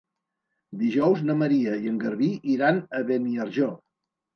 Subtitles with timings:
[0.83, 3.75] Dijous na Maria i en Garbí iran a Beniarjó.